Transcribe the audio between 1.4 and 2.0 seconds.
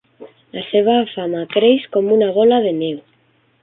creix